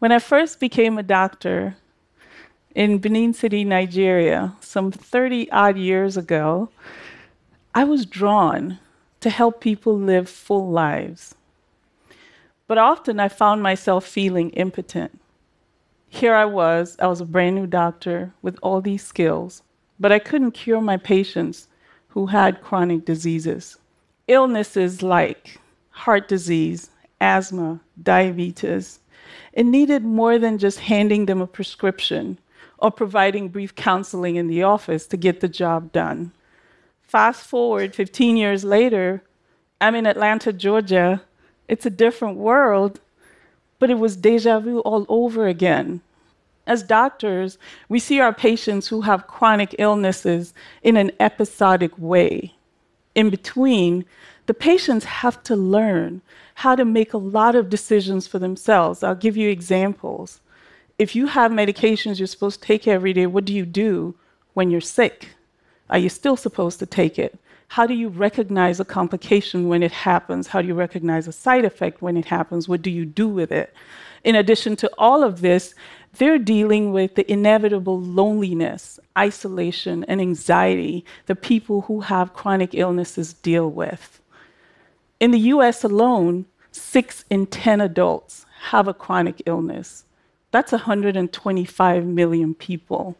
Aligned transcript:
When 0.00 0.12
I 0.12 0.18
first 0.18 0.60
became 0.60 0.96
a 0.96 1.02
doctor 1.02 1.76
in 2.74 3.00
Benin 3.00 3.34
City, 3.34 3.64
Nigeria, 3.64 4.54
some 4.60 4.90
30 4.90 5.50
odd 5.50 5.76
years 5.76 6.16
ago, 6.16 6.70
I 7.74 7.84
was 7.84 8.06
drawn 8.06 8.78
to 9.20 9.28
help 9.28 9.60
people 9.60 9.94
live 9.98 10.26
full 10.26 10.70
lives. 10.70 11.34
But 12.66 12.78
often 12.78 13.20
I 13.20 13.28
found 13.28 13.62
myself 13.62 14.06
feeling 14.06 14.48
impotent. 14.52 15.20
Here 16.08 16.34
I 16.34 16.46
was, 16.46 16.96
I 16.98 17.06
was 17.06 17.20
a 17.20 17.26
brand 17.26 17.56
new 17.56 17.66
doctor 17.66 18.32
with 18.40 18.58
all 18.62 18.80
these 18.80 19.04
skills, 19.04 19.62
but 19.98 20.10
I 20.10 20.18
couldn't 20.18 20.52
cure 20.52 20.80
my 20.80 20.96
patients 20.96 21.68
who 22.08 22.24
had 22.24 22.62
chronic 22.62 23.04
diseases. 23.04 23.76
Illnesses 24.28 25.02
like 25.02 25.60
heart 25.90 26.26
disease, 26.26 26.88
asthma, 27.20 27.80
diabetes, 28.02 28.99
it 29.52 29.64
needed 29.64 30.04
more 30.04 30.38
than 30.38 30.58
just 30.58 30.80
handing 30.80 31.26
them 31.26 31.40
a 31.40 31.46
prescription 31.46 32.38
or 32.78 32.90
providing 32.90 33.48
brief 33.48 33.74
counseling 33.74 34.36
in 34.36 34.46
the 34.46 34.62
office 34.62 35.06
to 35.06 35.16
get 35.16 35.40
the 35.40 35.48
job 35.48 35.92
done. 35.92 36.32
Fast 37.02 37.42
forward 37.46 37.94
15 37.94 38.36
years 38.36 38.64
later, 38.64 39.22
I'm 39.80 39.94
in 39.94 40.06
Atlanta, 40.06 40.52
Georgia. 40.52 41.22
It's 41.68 41.86
a 41.86 41.90
different 41.90 42.36
world, 42.36 43.00
but 43.78 43.90
it 43.90 43.98
was 43.98 44.16
deja 44.16 44.60
vu 44.60 44.80
all 44.80 45.06
over 45.08 45.46
again. 45.46 46.00
As 46.66 46.82
doctors, 46.82 47.58
we 47.88 47.98
see 47.98 48.20
our 48.20 48.32
patients 48.32 48.88
who 48.88 49.00
have 49.00 49.26
chronic 49.26 49.74
illnesses 49.78 50.54
in 50.82 50.96
an 50.96 51.10
episodic 51.18 51.90
way. 51.98 52.54
In 53.14 53.30
between, 53.30 54.04
the 54.46 54.54
patients 54.54 55.04
have 55.04 55.42
to 55.44 55.56
learn 55.56 56.22
how 56.56 56.74
to 56.74 56.84
make 56.84 57.12
a 57.12 57.18
lot 57.18 57.54
of 57.54 57.70
decisions 57.70 58.26
for 58.26 58.38
themselves. 58.38 59.02
I'll 59.02 59.14
give 59.14 59.36
you 59.36 59.48
examples. 59.48 60.40
If 60.98 61.16
you 61.16 61.26
have 61.26 61.50
medications 61.50 62.18
you're 62.18 62.26
supposed 62.26 62.60
to 62.60 62.66
take 62.66 62.86
every 62.86 63.12
day, 63.12 63.26
what 63.26 63.44
do 63.44 63.54
you 63.54 63.64
do 63.64 64.14
when 64.54 64.70
you're 64.70 64.80
sick? 64.80 65.30
Are 65.88 65.98
you 65.98 66.08
still 66.08 66.36
supposed 66.36 66.78
to 66.80 66.86
take 66.86 67.18
it? 67.18 67.38
How 67.74 67.86
do 67.86 67.94
you 67.94 68.08
recognize 68.08 68.80
a 68.80 68.84
complication 68.84 69.68
when 69.68 69.84
it 69.84 69.92
happens? 69.92 70.48
How 70.48 70.60
do 70.60 70.66
you 70.66 70.74
recognize 70.74 71.28
a 71.28 71.32
side 71.32 71.64
effect 71.64 72.02
when 72.02 72.16
it 72.16 72.24
happens? 72.24 72.68
What 72.68 72.82
do 72.82 72.90
you 72.90 73.04
do 73.04 73.28
with 73.28 73.52
it? 73.52 73.72
In 74.24 74.34
addition 74.34 74.74
to 74.74 74.90
all 74.98 75.22
of 75.22 75.40
this, 75.40 75.72
they're 76.14 76.36
dealing 76.36 76.92
with 76.92 77.14
the 77.14 77.30
inevitable 77.30 78.00
loneliness, 78.00 78.98
isolation, 79.16 80.02
and 80.08 80.20
anxiety 80.20 81.04
that 81.26 81.42
people 81.42 81.82
who 81.82 82.00
have 82.00 82.34
chronic 82.34 82.74
illnesses 82.74 83.34
deal 83.34 83.70
with. 83.70 84.20
In 85.20 85.30
the 85.30 85.38
US 85.54 85.84
alone, 85.84 86.46
six 86.72 87.24
in 87.30 87.46
10 87.46 87.80
adults 87.80 88.46
have 88.62 88.88
a 88.88 88.94
chronic 88.94 89.42
illness. 89.46 90.02
That's 90.50 90.72
125 90.72 92.04
million 92.04 92.52
people. 92.52 93.16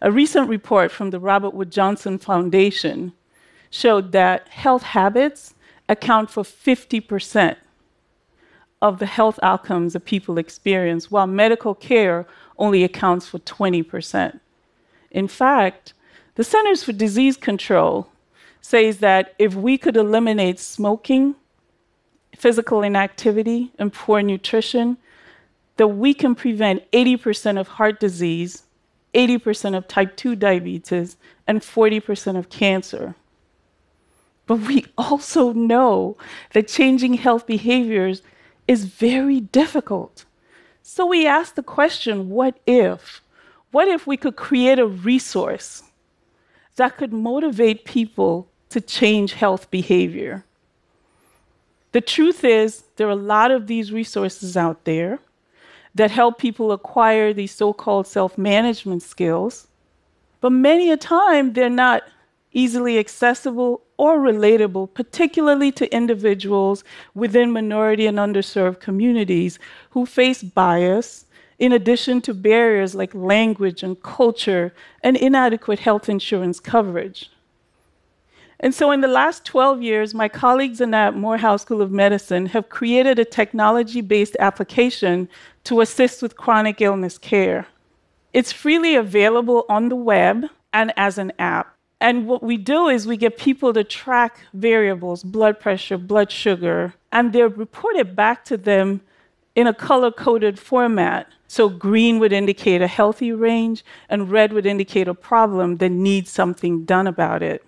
A 0.00 0.10
recent 0.10 0.48
report 0.48 0.90
from 0.90 1.10
the 1.10 1.20
Robert 1.20 1.52
Wood 1.52 1.70
Johnson 1.70 2.16
Foundation 2.16 3.12
showed 3.70 4.12
that 4.12 4.48
health 4.48 4.82
habits 4.82 5.54
account 5.88 6.30
for 6.30 6.42
50% 6.42 7.56
of 8.80 8.98
the 8.98 9.06
health 9.06 9.38
outcomes 9.42 9.94
that 9.94 10.04
people 10.04 10.38
experience, 10.38 11.10
while 11.10 11.26
medical 11.26 11.74
care 11.74 12.26
only 12.58 12.84
accounts 12.84 13.26
for 13.26 13.38
20%. 13.40 14.40
In 15.10 15.28
fact, 15.28 15.94
the 16.36 16.44
Centers 16.44 16.84
for 16.84 16.92
Disease 16.92 17.36
Control 17.36 18.08
says 18.60 18.98
that 18.98 19.34
if 19.38 19.54
we 19.54 19.78
could 19.78 19.96
eliminate 19.96 20.60
smoking, 20.60 21.34
physical 22.36 22.82
inactivity, 22.82 23.72
and 23.78 23.92
poor 23.92 24.22
nutrition, 24.22 24.98
that 25.76 25.88
we 25.88 26.12
can 26.14 26.34
prevent 26.34 26.88
80% 26.92 27.58
of 27.58 27.68
heart 27.68 27.98
disease, 27.98 28.64
80% 29.14 29.76
of 29.76 29.88
type 29.88 30.16
2 30.16 30.36
diabetes, 30.36 31.16
and 31.46 31.60
40% 31.60 32.36
of 32.36 32.50
cancer. 32.50 33.14
But 34.48 34.56
we 34.66 34.86
also 34.98 35.52
know 35.52 36.16
that 36.52 36.66
changing 36.66 37.14
health 37.14 37.46
behaviors 37.46 38.22
is 38.66 38.84
very 38.84 39.40
difficult. 39.40 40.24
So 40.82 41.06
we 41.06 41.24
ask 41.24 41.54
the 41.54 41.62
question 41.62 42.30
what 42.30 42.58
if? 42.66 43.20
What 43.70 43.86
if 43.86 44.08
we 44.08 44.16
could 44.16 44.34
create 44.34 44.80
a 44.80 44.86
resource 44.86 45.84
that 46.78 46.96
could 46.96 47.12
motivate 47.12 47.84
people 47.84 48.48
to 48.70 48.80
change 48.80 49.34
health 49.34 49.70
behavior. 49.70 50.44
The 51.92 52.00
truth 52.00 52.44
is, 52.44 52.84
there 52.96 53.08
are 53.08 53.10
a 53.10 53.16
lot 53.16 53.50
of 53.50 53.66
these 53.66 53.92
resources 53.92 54.56
out 54.56 54.84
there 54.84 55.18
that 55.94 56.10
help 56.10 56.38
people 56.38 56.70
acquire 56.70 57.32
these 57.32 57.52
so 57.52 57.72
called 57.72 58.06
self 58.06 58.38
management 58.38 59.02
skills, 59.02 59.66
but 60.40 60.50
many 60.50 60.90
a 60.90 60.96
time 60.96 61.52
they're 61.52 61.70
not 61.70 62.02
easily 62.52 62.98
accessible 62.98 63.82
or 63.96 64.18
relatable, 64.18 64.92
particularly 64.94 65.72
to 65.72 65.94
individuals 65.94 66.84
within 67.14 67.52
minority 67.52 68.06
and 68.06 68.18
underserved 68.18 68.80
communities 68.80 69.58
who 69.90 70.06
face 70.06 70.42
bias, 70.42 71.26
in 71.58 71.72
addition 71.72 72.20
to 72.20 72.32
barriers 72.32 72.94
like 72.94 73.12
language 73.14 73.82
and 73.82 74.00
culture 74.02 74.72
and 75.02 75.16
inadequate 75.16 75.80
health 75.80 76.08
insurance 76.08 76.60
coverage. 76.60 77.30
And 78.60 78.74
so, 78.74 78.90
in 78.90 79.00
the 79.00 79.08
last 79.08 79.44
12 79.44 79.82
years, 79.82 80.14
my 80.14 80.28
colleagues 80.28 80.80
in 80.80 80.92
at 80.92 81.16
Morehouse 81.16 81.62
School 81.62 81.80
of 81.80 81.92
Medicine 81.92 82.46
have 82.46 82.68
created 82.68 83.18
a 83.18 83.24
technology 83.24 84.00
based 84.00 84.36
application 84.40 85.28
to 85.64 85.80
assist 85.80 86.22
with 86.22 86.36
chronic 86.36 86.80
illness 86.80 87.18
care. 87.18 87.68
It's 88.32 88.52
freely 88.52 88.96
available 88.96 89.64
on 89.68 89.88
the 89.88 89.96
web 89.96 90.46
and 90.72 90.92
as 90.96 91.18
an 91.18 91.32
app. 91.38 91.77
And 92.00 92.26
what 92.26 92.42
we 92.42 92.56
do 92.56 92.88
is 92.88 93.06
we 93.06 93.16
get 93.16 93.38
people 93.38 93.72
to 93.72 93.82
track 93.82 94.40
variables, 94.54 95.24
blood 95.24 95.58
pressure, 95.58 95.98
blood 95.98 96.30
sugar, 96.30 96.94
and 97.10 97.32
they're 97.32 97.48
reported 97.48 98.14
back 98.14 98.44
to 98.46 98.56
them 98.56 99.00
in 99.54 99.66
a 99.66 99.74
color 99.74 100.12
coded 100.12 100.58
format. 100.58 101.26
So 101.48 101.68
green 101.68 102.18
would 102.20 102.32
indicate 102.32 102.82
a 102.82 102.86
healthy 102.86 103.32
range, 103.32 103.84
and 104.08 104.30
red 104.30 104.52
would 104.52 104.66
indicate 104.66 105.08
a 105.08 105.14
problem 105.14 105.78
that 105.78 105.90
needs 105.90 106.30
something 106.30 106.84
done 106.84 107.06
about 107.06 107.42
it 107.42 107.64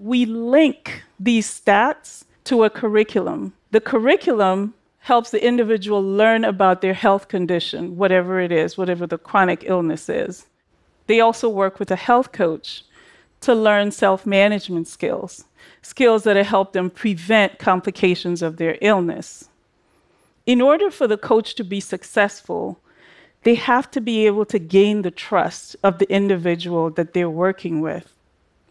we 0.00 0.24
link 0.24 1.02
these 1.20 1.46
stats 1.46 2.24
to 2.44 2.64
a 2.64 2.70
curriculum. 2.70 3.52
The 3.70 3.80
curriculum 3.80 4.74
helps 5.00 5.30
the 5.30 5.44
individual 5.44 6.02
learn 6.02 6.44
about 6.44 6.80
their 6.80 6.94
health 6.94 7.28
condition, 7.28 7.96
whatever 7.96 8.40
it 8.40 8.50
is, 8.50 8.76
whatever 8.78 9.06
the 9.06 9.18
chronic 9.18 9.64
illness 9.66 10.08
is. 10.08 10.46
They 11.06 11.20
also 11.20 11.48
work 11.48 11.78
with 11.78 11.90
a 11.90 11.96
health 11.96 12.32
coach 12.32 12.84
to 13.40 13.54
learn 13.54 13.90
self 13.90 14.26
management 14.26 14.88
skills, 14.88 15.44
skills 15.82 16.24
that 16.24 16.36
help 16.44 16.72
them 16.72 16.90
prevent 16.90 17.58
complications 17.58 18.42
of 18.42 18.56
their 18.56 18.76
illness. 18.80 19.48
In 20.46 20.60
order 20.60 20.90
for 20.90 21.06
the 21.06 21.16
coach 21.16 21.54
to 21.56 21.64
be 21.64 21.80
successful, 21.80 22.78
they 23.42 23.54
have 23.54 23.90
to 23.92 24.00
be 24.00 24.26
able 24.26 24.44
to 24.46 24.58
gain 24.58 25.02
the 25.02 25.10
trust 25.10 25.76
of 25.82 25.98
the 25.98 26.10
individual 26.10 26.90
that 26.90 27.14
they're 27.14 27.30
working 27.30 27.80
with. 27.80 28.12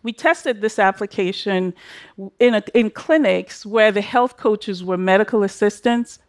We 0.04 0.14
tested 0.14 0.62
this 0.62 0.80
application 0.80 1.74
in, 2.40 2.56
a, 2.56 2.64
in 2.74 2.90
clinics 2.92 3.66
where 3.66 3.92
the 3.92 4.02
health 4.02 4.38
coaches 4.38 4.84
were 4.84 4.98
medical 4.98 5.44
assistants 5.44 6.20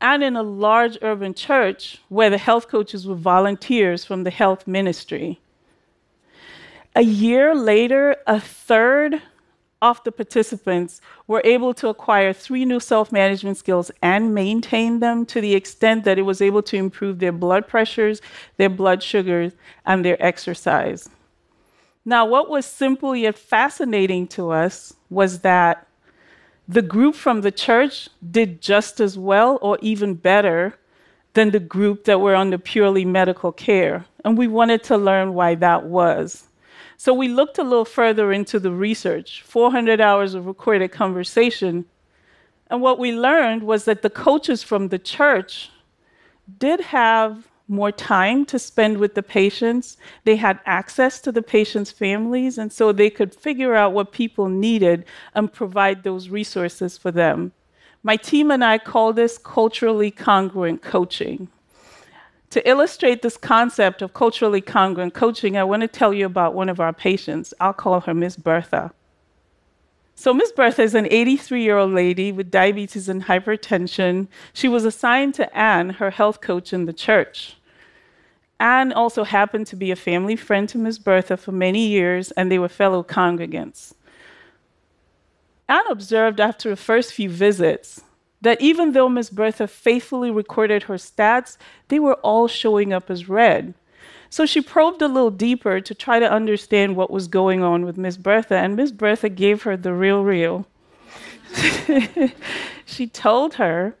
and 0.00 0.22
in 0.22 0.36
a 0.36 0.42
large 0.42 0.98
urban 1.02 1.32
church 1.34 2.00
where 2.08 2.30
the 2.30 2.38
health 2.38 2.68
coaches 2.68 3.06
were 3.06 3.14
volunteers 3.14 4.04
from 4.04 4.24
the 4.24 4.30
health 4.30 4.66
ministry. 4.66 5.40
A 6.96 7.02
year 7.02 7.54
later, 7.54 8.16
a 8.26 8.40
third 8.40 9.20
of 9.82 10.02
the 10.04 10.10
participants 10.10 11.02
were 11.26 11.42
able 11.44 11.74
to 11.74 11.88
acquire 11.88 12.32
three 12.32 12.64
new 12.64 12.80
self 12.80 13.12
management 13.12 13.58
skills 13.58 13.90
and 14.00 14.34
maintain 14.34 15.00
them 15.00 15.26
to 15.26 15.42
the 15.42 15.54
extent 15.54 16.04
that 16.04 16.18
it 16.18 16.22
was 16.22 16.40
able 16.40 16.62
to 16.62 16.76
improve 16.78 17.18
their 17.18 17.32
blood 17.32 17.68
pressures, 17.68 18.22
their 18.56 18.70
blood 18.70 19.02
sugars, 19.02 19.52
and 19.84 20.06
their 20.06 20.16
exercise. 20.24 21.10
Now, 22.02 22.24
what 22.24 22.48
was 22.48 22.64
simple 22.64 23.14
yet 23.14 23.36
fascinating 23.36 24.26
to 24.28 24.50
us 24.50 24.94
was 25.10 25.40
that 25.40 25.86
the 26.66 26.80
group 26.80 27.14
from 27.14 27.42
the 27.42 27.52
church 27.52 28.08
did 28.30 28.62
just 28.62 29.00
as 29.00 29.18
well 29.18 29.58
or 29.60 29.76
even 29.82 30.14
better 30.14 30.78
than 31.34 31.50
the 31.50 31.60
group 31.60 32.04
that 32.04 32.22
were 32.22 32.34
under 32.34 32.56
purely 32.56 33.04
medical 33.04 33.52
care. 33.52 34.06
And 34.24 34.38
we 34.38 34.48
wanted 34.48 34.82
to 34.84 34.96
learn 34.96 35.34
why 35.34 35.56
that 35.56 35.84
was. 35.84 36.44
So 36.96 37.12
we 37.12 37.28
looked 37.28 37.58
a 37.58 37.64
little 37.64 37.84
further 37.84 38.32
into 38.32 38.58
the 38.58 38.72
research 38.72 39.42
400 39.42 40.00
hours 40.00 40.34
of 40.34 40.46
recorded 40.46 40.92
conversation. 40.92 41.84
And 42.68 42.80
what 42.80 42.98
we 42.98 43.12
learned 43.12 43.62
was 43.62 43.84
that 43.84 44.02
the 44.02 44.10
coaches 44.10 44.62
from 44.62 44.88
the 44.88 44.98
church 44.98 45.70
did 46.58 46.80
have 46.80 47.48
more 47.68 47.90
time 47.90 48.44
to 48.46 48.58
spend 48.58 48.98
with 48.98 49.14
the 49.14 49.22
patients. 49.22 49.96
They 50.24 50.36
had 50.36 50.60
access 50.64 51.20
to 51.22 51.32
the 51.32 51.42
patients' 51.42 51.90
families, 51.90 52.58
and 52.58 52.72
so 52.72 52.92
they 52.92 53.10
could 53.10 53.34
figure 53.34 53.74
out 53.74 53.92
what 53.92 54.12
people 54.12 54.48
needed 54.48 55.04
and 55.34 55.52
provide 55.52 56.02
those 56.02 56.28
resources 56.28 56.96
for 56.96 57.10
them. 57.10 57.52
My 58.02 58.16
team 58.16 58.50
and 58.52 58.64
I 58.64 58.78
call 58.78 59.12
this 59.12 59.36
culturally 59.36 60.12
congruent 60.12 60.80
coaching. 60.80 61.48
To 62.56 62.66
illustrate 62.66 63.20
this 63.20 63.36
concept 63.36 64.00
of 64.00 64.14
culturally 64.14 64.62
congruent 64.62 65.12
coaching, 65.12 65.58
I 65.58 65.64
want 65.64 65.82
to 65.82 65.88
tell 65.88 66.14
you 66.14 66.24
about 66.24 66.54
one 66.54 66.70
of 66.70 66.80
our 66.80 66.94
patients. 66.94 67.52
I'll 67.60 67.74
call 67.74 68.00
her 68.00 68.14
Miss 68.14 68.34
Bertha. 68.34 68.94
So, 70.14 70.32
Miss 70.32 70.52
Bertha 70.52 70.80
is 70.80 70.94
an 70.94 71.06
83 71.10 71.62
year 71.62 71.76
old 71.76 71.92
lady 71.92 72.32
with 72.32 72.50
diabetes 72.50 73.10
and 73.10 73.24
hypertension. 73.24 74.28
She 74.54 74.68
was 74.68 74.86
assigned 74.86 75.34
to 75.34 75.54
Anne, 75.54 75.90
her 76.00 76.08
health 76.08 76.40
coach 76.40 76.72
in 76.72 76.86
the 76.86 76.94
church. 76.94 77.58
Anne 78.58 78.90
also 78.90 79.24
happened 79.24 79.66
to 79.66 79.76
be 79.76 79.90
a 79.90 79.94
family 79.94 80.34
friend 80.34 80.66
to 80.70 80.78
Miss 80.78 80.96
Bertha 80.96 81.36
for 81.36 81.52
many 81.52 81.86
years, 81.86 82.30
and 82.30 82.50
they 82.50 82.58
were 82.58 82.70
fellow 82.70 83.02
congregants. 83.02 83.92
Anne 85.68 85.90
observed 85.90 86.40
after 86.40 86.70
the 86.70 86.76
first 86.76 87.12
few 87.12 87.28
visits 87.28 88.00
that 88.40 88.60
even 88.60 88.92
though 88.92 89.08
Miss 89.08 89.30
Bertha 89.30 89.66
faithfully 89.66 90.30
recorded 90.30 90.84
her 90.84 90.94
stats, 90.94 91.56
they 91.88 91.98
were 91.98 92.14
all 92.16 92.48
showing 92.48 92.92
up 92.92 93.10
as 93.10 93.28
red. 93.28 93.74
So 94.28 94.44
she 94.44 94.60
probed 94.60 95.02
a 95.02 95.08
little 95.08 95.30
deeper 95.30 95.80
to 95.80 95.94
try 95.94 96.18
to 96.18 96.30
understand 96.30 96.96
what 96.96 97.10
was 97.10 97.28
going 97.28 97.62
on 97.62 97.84
with 97.84 97.96
Miss 97.96 98.16
Bertha, 98.16 98.56
and 98.56 98.76
Miss 98.76 98.92
Bertha 98.92 99.28
gave 99.28 99.62
her 99.62 99.76
the 99.76 99.94
real, 99.94 100.22
real. 100.24 100.66
she 102.84 103.06
told 103.06 103.54
her 103.54 103.94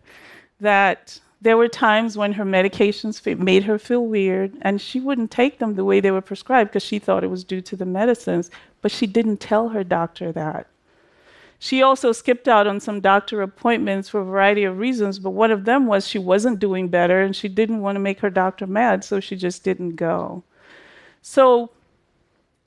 that 0.60 1.20
there 1.40 1.56
were 1.56 1.68
times 1.68 2.16
when 2.16 2.32
her 2.32 2.44
medications 2.44 3.38
made 3.38 3.64
her 3.64 3.78
feel 3.78 4.04
weird, 4.04 4.52
and 4.62 4.80
she 4.80 5.00
wouldn't 5.00 5.30
take 5.30 5.58
them 5.58 5.74
the 5.74 5.84
way 5.84 6.00
they 6.00 6.10
were 6.10 6.20
prescribed 6.20 6.70
because 6.70 6.82
she 6.82 6.98
thought 6.98 7.24
it 7.24 7.30
was 7.30 7.44
due 7.44 7.60
to 7.60 7.76
the 7.76 7.84
medicines, 7.84 8.50
but 8.82 8.90
she 8.90 9.06
didn't 9.06 9.38
tell 9.38 9.68
her 9.68 9.84
doctor 9.84 10.32
that. 10.32 10.66
She 11.58 11.82
also 11.82 12.12
skipped 12.12 12.48
out 12.48 12.66
on 12.66 12.80
some 12.80 13.00
doctor 13.00 13.40
appointments 13.40 14.08
for 14.08 14.20
a 14.20 14.24
variety 14.24 14.64
of 14.64 14.78
reasons, 14.78 15.18
but 15.18 15.30
one 15.30 15.50
of 15.50 15.64
them 15.64 15.86
was 15.86 16.06
she 16.06 16.18
wasn't 16.18 16.58
doing 16.58 16.88
better 16.88 17.22
and 17.22 17.34
she 17.34 17.48
didn't 17.48 17.80
want 17.80 17.96
to 17.96 18.00
make 18.00 18.20
her 18.20 18.30
doctor 18.30 18.66
mad, 18.66 19.04
so 19.04 19.20
she 19.20 19.36
just 19.36 19.64
didn't 19.64 19.96
go. 19.96 20.42
So 21.22 21.70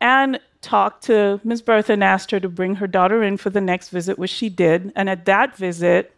Anne 0.02 0.40
talked 0.62 1.04
to 1.06 1.40
Ms. 1.44 1.62
Bertha 1.62 1.94
and 1.94 2.04
asked 2.04 2.32
her 2.32 2.40
to 2.40 2.50
bring 2.50 2.76
her 2.76 2.88
daughter 2.88 3.24
in 3.24 3.38
for 3.38 3.50
the 3.50 3.62
next 3.62 3.90
visit, 3.90 4.18
which 4.18 4.32
she 4.32 4.50
did. 4.50 4.92
And 4.96 5.10
at 5.10 5.26
that 5.26 5.56
visit, 5.56 6.14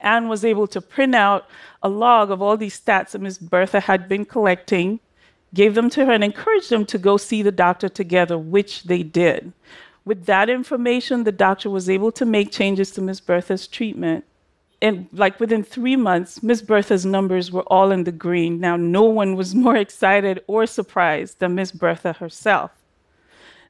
Anne 0.00 0.28
was 0.28 0.44
able 0.44 0.66
to 0.66 0.80
print 0.80 1.14
out 1.14 1.46
a 1.82 1.88
log 1.88 2.30
of 2.30 2.42
all 2.42 2.56
these 2.56 2.78
stats 2.78 3.12
that 3.12 3.20
Ms. 3.20 3.38
Bertha 3.38 3.80
had 3.80 4.08
been 4.08 4.24
collecting, 4.24 5.00
gave 5.54 5.74
them 5.74 5.88
to 5.90 6.04
her, 6.04 6.12
and 6.12 6.24
encouraged 6.24 6.68
them 6.68 6.84
to 6.86 6.98
go 6.98 7.16
see 7.16 7.42
the 7.42 7.52
doctor 7.52 7.88
together, 7.88 8.36
which 8.36 8.82
they 8.84 9.02
did. 9.02 9.52
With 10.04 10.26
that 10.26 10.50
information, 10.50 11.24
the 11.24 11.32
doctor 11.32 11.70
was 11.70 11.88
able 11.88 12.12
to 12.12 12.26
make 12.26 12.52
changes 12.52 12.90
to 12.92 13.00
Ms. 13.00 13.20
Bertha's 13.20 13.66
treatment. 13.66 14.24
And 14.82 15.08
like 15.12 15.40
within 15.40 15.62
three 15.62 15.96
months, 15.96 16.42
Ms. 16.42 16.60
Bertha's 16.60 17.06
numbers 17.06 17.50
were 17.50 17.62
all 17.62 17.90
in 17.90 18.04
the 18.04 18.12
green. 18.12 18.60
Now, 18.60 18.76
no 18.76 19.04
one 19.04 19.34
was 19.34 19.54
more 19.66 19.76
excited 19.76 20.42
or 20.46 20.66
surprised 20.66 21.38
than 21.38 21.54
Ms. 21.54 21.72
Bertha 21.72 22.12
herself. 22.14 22.70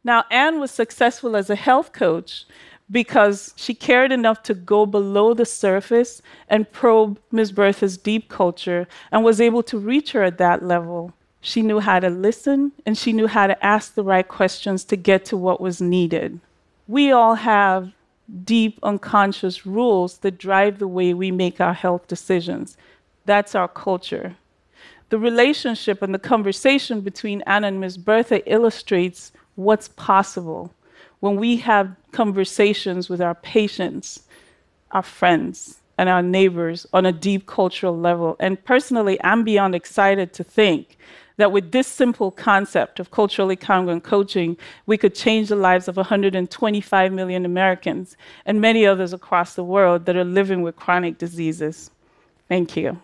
Now, 0.02 0.24
Anne 0.30 0.60
was 0.60 0.70
successful 0.70 1.36
as 1.36 1.48
a 1.48 1.56
health 1.56 1.92
coach 1.92 2.46
because 2.90 3.54
she 3.56 3.72
cared 3.72 4.12
enough 4.12 4.42
to 4.42 4.54
go 4.54 4.84
below 4.84 5.34
the 5.34 5.46
surface 5.46 6.20
and 6.48 6.70
probe 6.70 7.18
Ms. 7.30 7.52
Bertha's 7.52 7.96
deep 7.96 8.28
culture 8.28 8.86
and 9.10 9.24
was 9.24 9.40
able 9.40 9.62
to 9.62 9.78
reach 9.78 10.12
her 10.12 10.22
at 10.22 10.38
that 10.38 10.62
level. 10.62 11.14
She 11.46 11.60
knew 11.60 11.78
how 11.78 12.00
to 12.00 12.08
listen 12.08 12.72
and 12.86 12.96
she 12.96 13.12
knew 13.12 13.26
how 13.26 13.46
to 13.46 13.64
ask 13.64 13.92
the 13.94 14.02
right 14.02 14.26
questions 14.26 14.82
to 14.84 14.96
get 14.96 15.26
to 15.26 15.36
what 15.36 15.60
was 15.60 15.78
needed. 15.78 16.40
We 16.88 17.12
all 17.12 17.34
have 17.34 17.92
deep 18.44 18.78
unconscious 18.82 19.66
rules 19.66 20.16
that 20.18 20.38
drive 20.38 20.78
the 20.78 20.88
way 20.88 21.12
we 21.12 21.30
make 21.30 21.60
our 21.60 21.74
health 21.74 22.08
decisions. 22.08 22.78
That's 23.26 23.54
our 23.54 23.68
culture. 23.68 24.36
The 25.10 25.18
relationship 25.18 26.00
and 26.00 26.14
the 26.14 26.18
conversation 26.18 27.02
between 27.02 27.42
Anna 27.42 27.66
and 27.66 27.78
Ms. 27.78 27.98
Bertha 27.98 28.50
illustrates 28.50 29.30
what's 29.54 29.88
possible 29.88 30.72
when 31.20 31.36
we 31.36 31.58
have 31.58 31.94
conversations 32.12 33.10
with 33.10 33.20
our 33.20 33.34
patients, 33.34 34.22
our 34.92 35.02
friends, 35.02 35.82
and 35.98 36.08
our 36.08 36.22
neighbors 36.22 36.86
on 36.94 37.04
a 37.04 37.12
deep 37.12 37.44
cultural 37.46 37.96
level. 37.96 38.34
And 38.40 38.64
personally, 38.64 39.22
I'm 39.22 39.44
beyond 39.44 39.74
excited 39.74 40.32
to 40.32 40.42
think 40.42 40.96
that 41.36 41.52
with 41.52 41.72
this 41.72 41.86
simple 41.86 42.30
concept 42.30 43.00
of 43.00 43.10
culturally 43.10 43.56
congruent 43.56 44.04
coaching, 44.04 44.56
we 44.86 44.96
could 44.96 45.14
change 45.14 45.48
the 45.48 45.56
lives 45.56 45.88
of 45.88 45.96
125 45.96 47.12
million 47.12 47.44
Americans 47.44 48.16
and 48.46 48.60
many 48.60 48.86
others 48.86 49.12
across 49.12 49.54
the 49.54 49.64
world 49.64 50.06
that 50.06 50.16
are 50.16 50.24
living 50.24 50.62
with 50.62 50.76
chronic 50.76 51.18
diseases. 51.18 51.90
Thank 52.48 52.76
you. 52.76 53.00